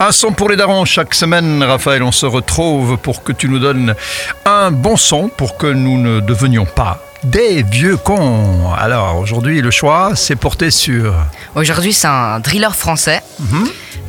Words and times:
Un 0.00 0.12
son 0.12 0.30
pour 0.30 0.48
les 0.48 0.54
darons 0.54 0.84
chaque 0.84 1.12
semaine, 1.12 1.60
Raphaël, 1.60 2.04
on 2.04 2.12
se 2.12 2.24
retrouve 2.24 2.98
pour 2.98 3.24
que 3.24 3.32
tu 3.32 3.48
nous 3.48 3.58
donnes 3.58 3.96
un 4.44 4.70
bon 4.70 4.96
son 4.96 5.28
pour 5.28 5.56
que 5.56 5.66
nous 5.66 5.98
ne 5.98 6.20
devenions 6.20 6.66
pas 6.66 7.02
des 7.24 7.64
vieux 7.64 7.96
cons. 7.96 8.72
Alors 8.78 9.16
aujourd'hui, 9.18 9.60
le 9.60 9.72
choix 9.72 10.14
s'est 10.14 10.36
porté 10.36 10.70
sur. 10.70 11.16
Aujourd'hui, 11.56 11.92
c'est 11.92 12.06
un 12.06 12.38
driller 12.38 12.76
français 12.76 13.22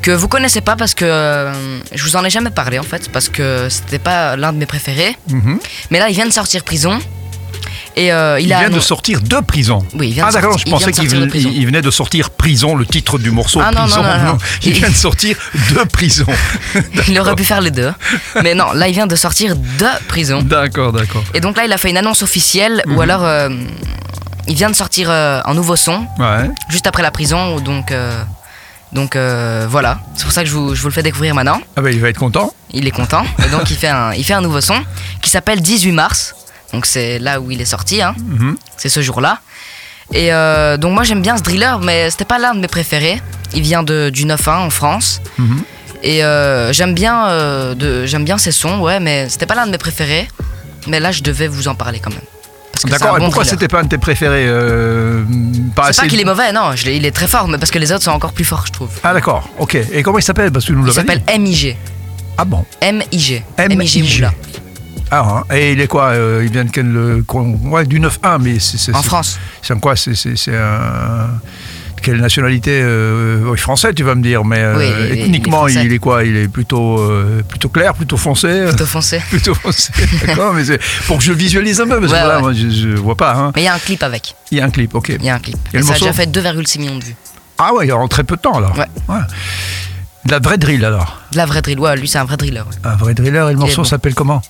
que 0.04 0.12
vous 0.12 0.28
connaissez 0.28 0.62
pas 0.62 0.75
parce 0.75 0.94
que 0.94 1.05
euh, 1.05 1.79
je 1.92 2.03
vous 2.03 2.15
en 2.15 2.24
ai 2.24 2.29
jamais 2.29 2.51
parlé 2.51 2.78
en 2.78 2.83
fait, 2.83 3.12
parce 3.12 3.28
que 3.28 3.67
c'était 3.69 3.97
pas 3.97 4.35
l'un 4.35 4.53
de 4.53 4.60
mes 4.60 4.67
préférés. 4.67 5.17
Mhm. 5.29 5.58
Mais 5.90 5.97
là, 5.97 6.10
il 6.10 6.13
vient 6.13 6.28
de 6.28 6.31
sortir 6.31 6.63
prison. 6.63 6.99
Et 8.00 8.12
euh, 8.13 8.40
il, 8.40 8.46
Il 8.47 8.54
a 8.54 8.60
vient 8.60 8.70
de 8.70 8.79
sortir 8.79 9.20
de 9.22 9.40
prison. 9.42 9.79
Oui, 9.94 10.08
il 10.08 10.13
vient 10.13 10.24
ah 10.26 10.29
de 10.29 10.34
d'accord, 10.36 10.52
sortir- 10.54 10.66
je 10.68 10.72
pensais 10.72 10.92
qu'il 10.94 11.66
venait, 11.66 11.81
de 11.81 11.92
sortir 11.92 12.29
prison, 12.29 12.76
le 12.76 12.86
titre 12.86 13.18
du 13.20 13.29
morceau 13.29 13.60
Ah 13.62 13.72
non, 13.72 13.81
prison. 13.84 14.02
non, 14.04 14.18
non, 14.18 14.24
non. 14.34 14.38
il 14.63 14.72
vient 14.74 14.90
de 14.90 14.96
sortir 14.96 15.36
de 15.76 15.84
prison. 15.84 16.26
il 17.09 17.20
aurait 17.20 17.35
pu 17.35 17.44
faire 17.44 17.59
les 17.62 17.72
deux. 17.72 17.91
Mais 18.43 18.55
non, 18.55 18.71
là, 18.73 18.88
il 18.88 18.93
vient 18.93 19.07
de 19.07 19.16
sortir 19.17 19.55
de 19.57 19.85
prison. 20.07 20.41
D'accord, 20.41 20.93
d'accord. 20.93 21.23
Et 21.34 21.41
donc 21.41 21.57
là, 21.57 21.66
il 21.66 21.73
a 21.73 21.77
fait 21.77 21.90
une 21.90 21.98
annonce 21.98 22.23
officielle 22.23 22.81
Mhm. 22.88 22.95
ou 22.95 23.02
alors 23.02 23.23
euh, 23.26 23.49
il 24.48 24.55
vient 24.55 24.70
de 24.70 24.76
sortir 24.76 25.09
euh, 25.09 25.41
un 25.45 25.54
nouveau 25.54 25.76
son 25.76 26.05
Ouais. 26.18 26.49
juste 26.70 26.88
après 26.88 27.04
la 27.04 27.12
prison. 27.12 27.59
Donc, 27.59 27.93
donc 28.93 29.16
euh, 29.16 29.68
voilà, 29.70 29.99
c'est 30.16 30.23
pour 30.23 30.31
ça 30.31 30.43
que 30.43 30.49
je 30.49 30.54
vous, 30.55 30.73
je 30.73 30.81
vous 30.81 30.88
le 30.88 30.93
fais 30.93 31.04
découvrir 31.04 31.35
maintenant. 31.35 31.59
Ah 31.76 31.81
ben 31.81 31.93
il 31.93 31.99
va 31.99 32.09
être 32.09 32.18
content. 32.18 32.54
Il 32.71 32.88
est 32.88 32.91
content. 32.91 33.23
Et 33.45 33.49
donc 33.49 33.70
il 33.70 33.76
fait 33.76 33.88
un, 33.90 34.13
il 34.13 34.23
fait 34.23 34.34
un 34.34 34.41
nouveau 34.41 34.62
son 34.62 34.79
qui 35.21 35.29
s'appelle 35.29 35.62
18 35.62 35.91
mars. 35.91 36.34
Donc 36.73 36.85
c'est 36.85 37.19
là 37.19 37.39
où 37.41 37.51
il 37.51 37.61
est 37.61 37.65
sorti, 37.65 38.01
hein. 38.01 38.15
Mhm. 38.17 38.55
c'est 38.77 38.89
ce 38.89 39.01
jour-là. 39.01 39.39
Et 40.13 40.33
euh, 40.33 40.77
donc 40.77 40.93
moi 40.93 41.03
j'aime 41.03 41.21
bien 41.21 41.37
ce 41.37 41.43
driller, 41.43 41.77
mais 41.81 42.09
c'était 42.09 42.25
pas 42.25 42.39
l'un 42.39 42.55
de 42.55 42.59
mes 42.59 42.67
préférés. 42.67 43.21
Il 43.53 43.61
vient 43.61 43.83
de, 43.83 44.09
du 44.09 44.25
9-1 44.25 44.57
en 44.57 44.69
France. 44.69 45.21
Mhm. 45.37 45.61
Et 46.01 46.23
euh, 46.23 46.71
j'aime 46.71 46.93
bien, 46.93 47.27
euh, 47.29 48.05
j'aime 48.05 48.23
bien 48.23 48.37
ses 48.37 48.51
sons, 48.51 48.79
ouais, 48.79 48.99
mais 48.99 49.27
c'était 49.29 49.45
pas 49.45 49.55
l'un 49.55 49.65
de 49.65 49.71
mes 49.71 49.77
préférés. 49.77 50.27
Mais 50.87 50.99
là 50.99 51.11
je 51.11 51.21
devais 51.21 51.48
vous 51.48 51.67
en 51.67 51.76
parler 51.76 51.99
quand 51.99 52.11
même. 52.11 52.21
D'accord, 52.85 53.17
bon 53.20 53.26
pourquoi 53.26 53.43
c'était 53.43 53.67
pas 53.67 53.79
un 53.81 53.83
de 53.83 53.89
tes 53.89 53.98
préférés 53.98 54.45
euh, 54.48 55.23
pas 55.76 55.91
C'est 55.91 56.04
pas 56.04 56.07
qu'il 56.07 56.20
est 56.20 56.26
mauvais, 56.26 56.54
non, 56.54 56.76
je 56.76 56.89
il 56.89 57.05
est 57.05 57.11
très 57.11 57.27
fort, 57.27 57.48
mais 57.49 57.57
parce 57.57 57.71
que 57.71 57.79
les 57.79 57.91
autres 57.91 58.04
sont 58.04 58.11
encore 58.11 58.31
plus 58.31 58.45
forts, 58.45 58.65
je 58.67 58.71
trouve. 58.71 58.89
Ah 59.04 59.13
d'accord, 59.13 59.49
ok. 59.57 59.77
Et 59.91 60.01
comment 60.01 60.17
il 60.17 60.23
s'appelle? 60.23 60.51
Parce 60.51 60.65
que 60.65 60.71
nous 60.71 60.87
Il 60.87 60.93
s'appelle 60.93 61.21
MIG. 61.37 61.76
Ah 62.37 62.45
bon? 62.45 62.65
MIG. 62.81 63.43
MIG. 63.57 64.14
Moula. 64.16 64.31
Ah, 65.12 65.44
hein. 65.50 65.56
et 65.56 65.72
il 65.74 65.82
est 65.82 65.88
quoi 65.88 66.10
euh, 66.10 66.44
Il 66.46 66.52
vient 66.52 66.66
de 66.66 66.70
quel 66.72 66.88
le- 66.92 67.24
ouais, 67.64 67.86
du 67.86 68.00
9-1, 68.00 68.38
mais 68.42 68.60
c'est 68.60 68.96
En 68.96 69.02
France. 69.04 69.40
C'est 69.62 69.74
un 69.74 69.80
quoi 69.80 69.96
C'est 69.96 70.14
un 70.56 71.30
quelle 72.02 72.22
nationalité 72.22 72.80
euh, 72.82 73.54
français, 73.58 73.94
tu 73.94 74.04
vas 74.04 74.16
me 74.16 74.24
dire, 74.24 74.46
mais 74.46 74.60
euh, 74.60 74.78
Oui, 74.78 74.86
il 74.88 75.06
il 75.16 75.20
est 75.20 75.26
ethniquement, 75.26 75.68
il 75.68 75.92
est, 75.92 75.98
quoi 76.00 76.24
Il 76.24 76.38
est 76.38 76.48
plutôt 76.48 76.98
euh, 76.98 77.42
plutôt 77.46 77.68
clair, 77.68 77.94
plutôt 77.94 78.16
foncé. 78.16 78.48
euh, 78.48 78.68
Plutôt 78.70 78.86
foncé. 78.86 79.20
Plutôt 79.30 79.54
foncé, 79.54 79.92
d'accord, 80.26 80.54
mais 80.54 80.64
pour 81.08 81.18
que 81.18 81.23
je 81.26 81.32
le 81.32 81.38
visualise 81.38 81.82
un 81.82 81.88
peu, 81.88 82.00
parce 82.00 82.14
que 82.14 82.18
Ouais, 82.18 82.23
voilà, 82.23 82.36
ouais. 82.38 82.42
moi, 82.42 82.54
je, 82.54 82.70
je 82.70 82.88
vois 82.98 83.16
pas. 83.18 83.34
hein. 83.34 83.52
Mais 83.54 83.64
il 83.64 83.66
y 83.66 83.68
a 83.68 83.73
un 83.73 83.80
clip 83.80 84.02
avec. 84.04 84.34
Il 84.50 84.60
y 84.60 84.62
a 84.62 84.66
un 84.66 84.70
clip, 84.70 84.96
ok. 84.96 85.10
Il 85.10 85.26
y 85.26 85.30
a 85.30 85.36
un 85.36 85.40
clip. 85.40 85.58
Et 85.73 85.82
ça 85.82 85.92
a 85.92 86.00
déjà 86.00 86.14
fait 86.14 86.26
2,6 86.32 86.80
millions 86.80 86.98
de 86.98 87.04
vues. 87.04 87.16
Ah 87.58 87.73
ouais, 87.73 87.92
en 87.92 88.08
très 88.08 88.23
peu 88.23 88.38
de 88.38 88.42
temps 88.42 88.56
alors. 88.58 88.78
Ouais. 88.78 88.86
De 90.30 90.34
la 90.36 90.40
vraie 90.40 90.60
drill 90.60 90.86
alors. 90.86 91.20
De 91.32 91.38
la 91.38 91.48
vraie 91.48 91.64
drill. 91.64 91.80
Ouais, 91.80 91.98
lui, 91.98 92.08
c'est 92.08 92.20
un 92.20 92.24
vrai 92.24 92.38
driller. 92.38 92.60
ouais. 92.62 92.76
Un 92.84 92.96
vrai 92.98 93.16
driller, 93.16 93.50
et 93.50 93.54
le 93.54 93.58
morceau 93.58 93.78
bon. 93.78 93.84
s'appelle 93.84 94.14
comment? 94.14 94.44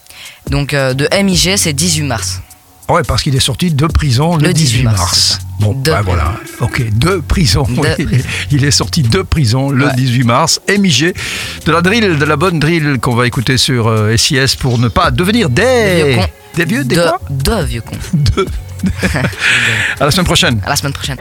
Donc, 0.50 0.74
euh, 0.74 0.94
de 0.94 1.08
MIG, 1.24 1.56
c'est 1.56 1.72
18 1.72 2.04
mars. 2.04 2.42
Ouais, 2.90 3.02
parce 3.08 3.24
qu'il 3.24 3.34
est 3.34 3.40
sorti 3.40 3.72
de 3.72 3.88
prison 3.88 4.36
le, 4.36 4.48
Le 4.48 4.54
18 4.54 4.80
18 4.80 4.84
mars. 4.84 5.40
Bon, 5.62 5.72
De 5.72 5.90
bah 5.92 6.02
voilà. 6.04 6.34
Ok, 6.60 6.84
de 6.98 7.22
prison. 7.26 7.64
De 7.64 7.80
oui. 7.80 8.22
Il 8.52 8.66
est 8.66 8.72
sorti 8.72 9.04
de 9.04 9.22
prison 9.22 9.70
le 9.70 9.86
Ouais. 9.86 9.96
18 9.96 10.24
mars. 10.26 10.60
MIG, 10.68 11.14
de 11.66 11.72
la 11.72 11.82
drill, 11.82 12.18
de 12.18 12.26
la 12.26 12.36
bonne 12.36 12.60
drill 12.60 12.98
qu'on 13.00 13.16
va 13.16 13.26
écouter 13.26 13.58
sur 13.58 13.88
euh, 13.88 14.18
SIS 14.18 14.58
pour 14.60 14.80
ne 14.80 14.90
pas 14.90 15.12
devenir 15.12 15.50
des. 15.50 16.04
Vieux 16.04 16.16
cons. 16.18 16.28
Des 16.58 16.66
vieux, 16.66 16.84
des 16.84 16.96
de, 16.98 17.02
quoi? 17.04 17.22
de 17.30 17.64
vieux 17.64 17.82
con. 17.82 17.96
De. 18.14 18.46
à 20.02 20.04
la 20.04 20.12
semaine 20.12 20.26
prochaine. 20.26 20.60
À 20.66 20.72
la 20.72 20.76
semaine 20.76 20.92
prochaine. 20.94 21.18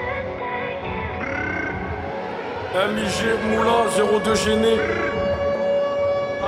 MIG 2.75 3.49
Moulin 3.49 3.87
02 4.23 4.35
gêné. 4.35 4.77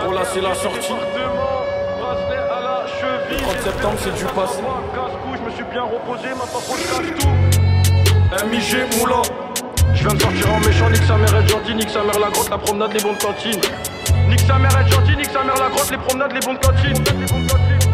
Oh 0.06 0.12
là 0.12 0.20
c'est 0.25 0.42
la 0.42 0.54
sortie. 0.54 0.92
30 3.38 3.60
septembre 3.60 3.97
c'est 3.98 4.14
du 4.14 4.25
passé. 4.34 4.58
je 5.34 5.42
me 5.42 5.50
suis 5.50 5.64
bien 5.64 5.82
reposé, 5.82 6.28
maintenant 6.28 6.60
faut 6.60 6.75
que 6.75 6.81
je 6.81 6.88
casse 6.88 7.10
tout. 7.19 8.47
MIG 8.47 8.98
Moulin. 8.98 9.22
Je 9.94 10.06
viens 10.06 10.14
de 10.14 10.20
sortir 10.20 10.53
en 10.53 10.60
méchant, 10.60 10.91
nique 10.91 11.04
sa 11.04 11.16
mère 11.16 11.34
est 11.36 11.48
gentil, 11.48 11.75
nique 11.75 11.91
sa 11.91 12.03
mère 12.03 12.20
la 12.20 12.28
grotte, 12.28 12.50
la 12.50 12.58
promenade, 12.58 12.92
les 12.92 13.00
bons 13.00 13.14
de 13.14 13.19
cantine. 13.19 13.60
Nique 14.28 14.41
sa 14.41 14.58
mère 14.58 14.78
est 14.78 14.91
gentil, 14.91 15.16
nique 15.16 15.31
sa 15.32 15.42
mère 15.42 15.56
la 15.56 15.69
grotte, 15.70 15.91
les 15.91 15.98
promenades, 15.98 16.32
les 16.32 16.41
bons 16.41 16.54
de 16.54 16.58
cantine. 16.58 17.89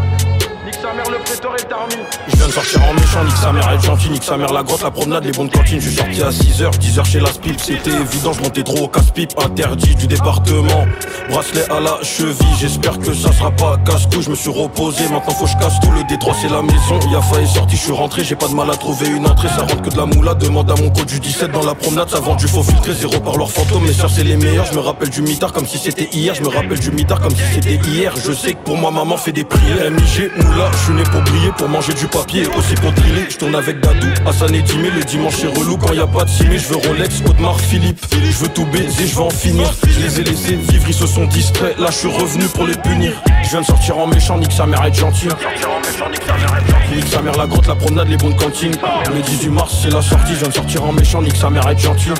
Sa 0.82 0.92
mère 0.92 1.10
le 1.10 1.18
prétor 1.18 1.54
et 1.58 1.62
le 1.62 1.68
tarmi. 1.68 1.94
Je 2.28 2.36
viens 2.36 2.46
de 2.46 2.52
sortir 2.52 2.82
en 2.84 2.92
méchant, 2.92 3.24
nique 3.24 3.36
sa 3.36 3.52
mère 3.52 3.70
est 3.70 3.84
gentil, 3.84 4.10
nique 4.10 4.22
sa 4.22 4.36
mère 4.36 4.52
la 4.52 4.62
grotte, 4.62 4.82
la 4.82 4.90
promenade, 4.90 5.24
les 5.24 5.32
bonnes 5.32 5.48
cantines. 5.48 5.80
Je 5.80 5.88
suis 5.88 5.96
sorti 5.96 6.22
à 6.22 6.28
6h, 6.28 6.78
10h 6.78 7.04
chez 7.04 7.20
la 7.20 7.30
pipe, 7.30 7.58
c'était 7.58 7.90
évident, 7.90 8.32
je 8.32 8.42
montais 8.42 8.62
trop 8.62 8.84
au 8.84 8.88
casse-pipe, 8.88 9.32
interdit 9.38 9.94
du 9.94 10.06
département. 10.06 10.86
Bracelet 11.30 11.70
à 11.70 11.80
la 11.80 11.98
cheville, 12.02 12.56
j'espère 12.58 12.98
que 12.98 13.12
ça 13.12 13.32
sera 13.32 13.50
pas 13.50 13.76
casse-cou, 13.84 14.22
je 14.22 14.30
me 14.30 14.34
suis 14.36 14.50
reposé, 14.50 15.04
maintenant 15.08 15.34
faut 15.34 15.44
que 15.44 15.50
je 15.50 15.56
casse 15.56 15.80
tout, 15.80 15.90
le 15.90 16.04
détroit 16.04 16.34
c'est 16.40 16.48
la 16.48 16.62
maison. 16.62 17.00
Yafa 17.10 17.40
est 17.40 17.46
sorti, 17.46 17.76
je 17.76 17.82
suis 17.82 17.92
rentré, 17.92 18.22
j'ai 18.24 18.36
pas 18.36 18.48
de 18.48 18.54
mal 18.54 18.70
à 18.70 18.76
trouver 18.76 19.08
une 19.08 19.26
entrée, 19.26 19.48
ça 19.48 19.62
rentre 19.62 19.82
que 19.82 19.90
de 19.90 19.96
la 19.96 20.06
moula, 20.06 20.34
demande 20.34 20.70
à 20.70 20.74
mon 20.76 20.90
code 20.90 21.06
du 21.06 21.18
17 21.18 21.50
dans 21.50 21.64
la 21.64 21.74
promenade, 21.74 22.08
ça 22.10 22.20
vend 22.20 22.36
du 22.36 22.46
faux 22.46 22.62
filtré, 22.62 22.94
zéro 22.94 23.18
par 23.20 23.36
leur 23.36 23.50
fantôme, 23.50 23.84
mes 23.84 23.92
soeurs 23.92 24.10
c'est 24.10 24.24
les 24.24 24.36
meilleurs, 24.36 24.66
je 24.66 24.74
me 24.74 24.80
rappelle 24.80 25.10
du 25.10 25.20
mitard 25.20 25.52
comme 25.52 25.66
si 25.66 25.78
c'était 25.78 26.08
hier, 26.12 26.34
je 26.34 26.42
me 26.42 26.48
rappelle 26.48 26.78
du 26.78 26.90
mitard 26.92 27.20
comme 27.20 27.34
si 27.34 27.42
c'était 27.54 27.80
hier, 27.88 28.14
je 28.24 28.32
sais 28.32 28.52
que 28.52 28.62
pour 28.64 28.76
moi 28.76 28.90
maman 28.90 29.16
fait 29.16 29.32
des 29.32 29.44
prières. 29.44 29.90
MIG, 29.90 30.30
moula, 30.36 30.70
je 30.72 30.84
suis 30.84 30.94
né 30.94 31.02
pour 31.02 31.22
briller, 31.22 31.50
pour 31.56 31.68
manger 31.68 31.94
du 31.94 32.06
papier, 32.06 32.46
aussi 32.56 32.74
pour 32.74 32.92
driller, 32.92 33.26
je 33.28 33.36
tourne 33.36 33.54
avec 33.54 33.80
Dadou, 33.80 34.06
Hassan 34.26 34.54
et 34.54 34.62
Timé, 34.62 34.90
le 34.90 35.02
dimanche 35.02 35.34
c'est 35.40 35.58
relou 35.58 35.76
quand 35.76 35.92
y 35.92 36.00
a 36.00 36.06
pas 36.06 36.24
de 36.24 36.30
simé, 36.30 36.58
je 36.58 36.68
veux 36.68 36.76
Rolex, 36.76 37.20
Audemars, 37.28 37.60
Philippe, 37.60 38.06
je 38.12 38.38
veux 38.38 38.48
tout 38.48 38.66
baiser, 38.66 39.06
je 39.06 39.16
veux 39.16 39.22
en 39.22 39.30
finir, 39.30 39.72
je 39.88 40.00
les 40.00 40.20
ai 40.20 40.24
laissés 40.24 40.54
vivre, 40.54 40.84
ils 40.86 40.94
se 40.94 41.06
sont 41.16 41.24
distraits, 41.24 41.78
là 41.78 41.86
je 41.88 41.96
suis 41.96 42.08
revenu 42.08 42.44
pour 42.44 42.66
les 42.66 42.74
punir, 42.74 43.12
je 43.42 43.48
viens 43.48 43.62
de 43.62 43.64
sortir 43.64 43.96
en 43.96 44.06
méchant, 44.06 44.36
nique 44.36 44.52
sa 44.52 44.66
mère 44.66 44.84
être 44.84 44.94
gentil, 44.94 45.28
nique 46.94 47.08
sa 47.08 47.22
mère 47.22 47.38
la 47.38 47.46
grotte, 47.46 47.66
la 47.66 47.74
promenade, 47.74 48.08
les 48.08 48.18
bonnes 48.18 48.36
cantines, 48.36 48.76
le 49.14 49.22
18 49.22 49.48
mars 49.48 49.78
c'est 49.82 49.90
la 49.90 50.02
sortie, 50.02 50.34
je 50.34 50.40
viens 50.40 50.48
de 50.48 50.52
sortir 50.52 50.84
en 50.84 50.92
méchant, 50.92 51.22
nique 51.22 51.36
sa 51.36 51.48
mère 51.48 51.66
être 51.70 51.78
gentil, 51.78 52.10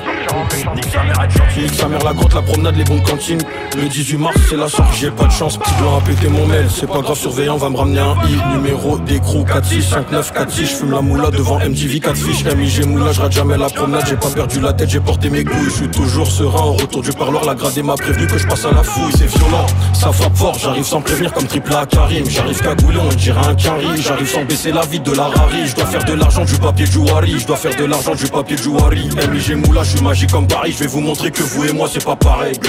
nique 1.59 1.75
sa 1.75 1.87
mère 1.87 2.03
la 2.03 2.13
grotte, 2.13 2.33
la 2.33 2.41
promenade, 2.41 2.75
les 2.75 2.85
bonnes 2.85 3.03
cantines, 3.03 3.41
le 3.75 3.87
18 3.87 4.17
mars 4.17 4.35
c'est 4.49 4.57
la 4.57 4.67
sortie, 4.67 5.01
j'ai 5.01 5.11
pas 5.11 5.25
de 5.25 5.31
chance, 5.31 5.57
petit 5.57 5.75
blanc 5.79 5.97
a 5.97 6.01
pété 6.01 6.27
mon 6.27 6.47
mail, 6.47 6.67
c'est 6.67 6.87
pas 6.87 7.01
grave, 7.01 7.19
surveillant 7.19 7.57
va 7.57 7.69
me 7.69 7.77
ramener 7.77 7.99
un 7.99 8.15
i, 8.27 8.55
numéro 8.55 8.97
d'écrou 8.97 9.43
465946, 9.43 10.65
je 10.65 10.75
fume 10.75 10.91
la 10.91 11.01
moula 11.01 11.29
devant 11.29 11.59
MTV 11.59 11.99
4 11.99 12.15
fiches, 12.17 12.45
MIG 12.45 12.87
moula, 12.87 13.11
je 13.11 13.21
jamais 13.29 13.57
la 13.57 13.69
promenade, 13.69 14.07
j'ai 14.07 14.17
pas 14.17 14.31
perdu 14.31 14.59
la 14.59 14.73
tête, 14.73 14.89
j'ai 14.89 15.01
porté 15.01 15.29
mes 15.29 15.43
couilles, 15.43 15.65
je 15.65 15.69
suis 15.69 15.89
toujours 15.89 16.31
serein, 16.31 16.63
au 16.63 16.73
retour 16.73 17.03
du 17.03 17.11
parloir, 17.11 17.45
la 17.45 17.53
gradée 17.53 17.83
m'a 17.83 17.93
prévenu 17.93 18.25
que 18.25 18.39
je 18.39 18.47
passe 18.47 18.65
à 18.65 18.71
la 18.71 18.86
fouille, 18.87 19.13
c'est 19.17 19.27
violent, 19.27 19.65
ça 19.93 20.11
frappe 20.11 20.35
fort, 20.35 20.57
j'arrive 20.59 20.85
sans 20.85 21.01
prévenir 21.01 21.33
comme 21.33 21.45
triple 21.45 21.73
A 21.73 21.85
Karim, 21.85 22.25
j'arrive 22.29 22.61
cagoulé, 22.61 22.97
on 22.99 23.13
dirait 23.15 23.45
un 23.45 23.55
carry, 23.55 24.01
j'arrive 24.01 24.27
sans 24.29 24.43
baisser 24.45 24.71
la 24.71 24.81
vie 24.81 24.99
de 24.99 25.11
la 25.11 25.25
rari, 25.25 25.67
je 25.67 25.75
dois 25.75 25.85
faire 25.85 26.05
de 26.05 26.13
l'argent 26.13 26.45
du 26.45 26.55
papier 26.55 26.85
du 26.85 26.97
Wari, 26.97 27.39
je 27.39 27.47
dois 27.47 27.57
faire 27.57 27.75
de 27.75 27.85
l'argent 27.85 28.15
du 28.15 28.25
papier 28.27 28.55
du 28.55 28.67
Wari, 28.69 29.09
MIG 29.31 29.65
moula, 29.65 29.83
je 29.83 29.91
suis 29.91 30.01
magique 30.01 30.31
comme 30.31 30.47
Paris, 30.47 30.71
je 30.71 30.79
vais 30.79 30.87
vous 30.87 31.01
montrer 31.01 31.31
que 31.31 31.43
vous 31.43 31.65
et 31.65 31.73
moi 31.73 31.87
c'est 31.91 32.03
pas 32.03 32.15
pareil. 32.15 32.59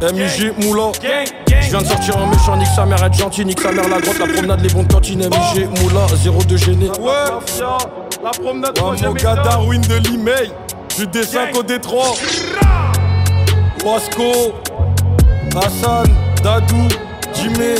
MIG 0.00 0.54
Moula. 0.64 0.92
Je 1.46 1.68
viens 1.68 1.82
de 1.82 1.86
sortir 1.86 2.16
en 2.16 2.26
méchant, 2.26 2.56
nique 2.56 2.68
sa 2.74 2.86
mère 2.86 3.04
être 3.04 3.14
gentil, 3.18 3.44
nique 3.44 3.60
sa 3.60 3.70
mère 3.70 3.86
la 3.86 4.00
grotte, 4.00 4.18
la 4.18 4.26
promenade, 4.26 4.60
les 4.62 4.70
bons 4.70 4.82
de 4.84 4.92
cantine. 4.92 5.18
MIG 5.18 5.68
Moula, 5.78 6.06
02 6.48 6.56
gêné. 6.56 6.86
Ouais, 7.00 7.12
la 8.24 8.30
promenade, 8.30 8.78
ça. 8.78 9.34
Darwin 9.44 9.82
de 9.82 9.96
l'email 10.08 10.52
Du 10.96 11.06
D5 11.06 11.54
au 11.54 11.62
D3 11.62 12.89
Wasco 13.84 14.54
Hassan, 15.56 16.06
Dadou, 16.42 16.88
Jimé, 17.34 17.74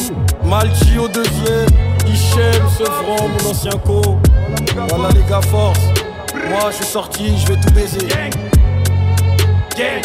Malchi 0.45 0.99
au 0.99 1.09
deuxième 1.09 1.69
Hichem, 2.07 2.69
Sevran, 2.77 3.29
mon 3.29 3.51
ancien 3.51 3.79
co. 3.85 4.01
Voilà 4.89 5.11
les 5.15 5.23
gars, 5.29 5.43
force. 5.43 5.81
Moi 6.49 6.71
je 6.71 6.77
suis 6.77 6.85
sorti, 6.85 7.39
je 7.39 7.53
vais 7.53 7.61
tout 7.61 7.73
baiser. 7.75 8.09
Gang, 9.77 10.03